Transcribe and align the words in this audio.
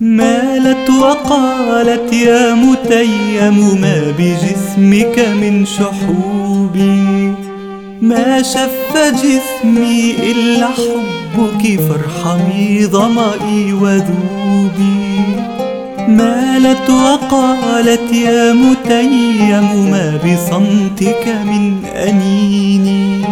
مالت 0.00 0.90
وقالت 0.90 2.12
يا 2.12 2.54
متيم 2.54 3.80
ما 3.80 4.14
بجسمك 4.18 5.18
من 5.40 5.64
شحوبي؟ 5.64 7.47
ما 8.02 8.42
شف 8.42 8.96
جسمي 8.96 10.14
إلا 10.30 10.66
حبك 10.66 11.80
فارحمي 11.80 12.86
ظمئي 12.86 13.72
وذوبي. 13.72 15.08
مالت 16.08 16.90
وقالت 16.90 18.12
يا 18.12 18.52
متيم 18.52 19.90
ما 19.90 20.18
بصمتك 20.24 21.28
من 21.44 21.84
أنيني 21.84 23.24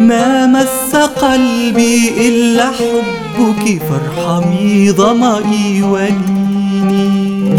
ما 0.00 0.46
مس 0.46 0.96
قلبي 0.96 2.12
إلا 2.28 2.64
حبك 2.64 3.82
فارحمي 3.82 4.90
ظمئي 4.90 5.82
وليني 5.82 7.56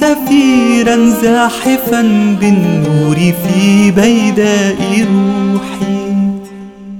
زفيرا 0.00 0.96
زاحفا 1.22 2.02
بالنور 2.40 3.16
في 3.16 3.90
بيداء 3.90 4.78
روحي. 4.98 6.00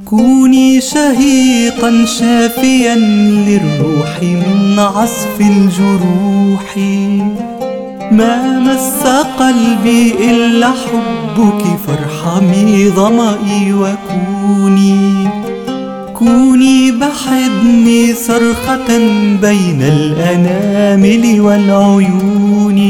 كوني 0.05 0.81
شهيقا 0.81 2.05
شافيا 2.05 2.95
للروح 2.95 4.23
من 4.23 4.79
عصف 4.79 5.41
الجروح. 5.41 6.77
ما 8.13 8.59
مس 8.59 9.07
قلبي 9.39 10.15
إلا 10.31 10.67
حبك 10.67 11.63
فارحمي 11.87 12.89
ظمئي 12.89 13.73
وكوني. 13.73 15.29
صرخة 18.31 18.99
بين 19.43 19.83
الأنامل 19.83 21.41
والعيون. 21.41 22.81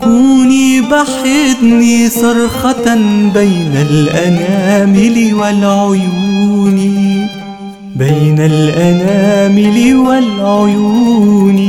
كوني 0.00 0.80
بحضني 0.80 2.08
صرخة 2.08 2.94
بين 3.34 3.72
الأنامل 3.90 5.34
والعيون. 5.34 6.78
بين 7.96 8.38
الأنامل 8.38 9.94
والعيون. 9.96 11.60